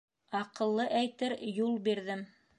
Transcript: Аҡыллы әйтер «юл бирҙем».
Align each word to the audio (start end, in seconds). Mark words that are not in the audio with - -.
Аҡыллы 0.39 0.87
әйтер 1.01 1.37
«юл 1.61 1.79
бирҙем». 1.91 2.27